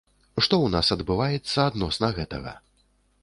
[0.45, 2.57] Што ў нас адбываецца адносна гэтага?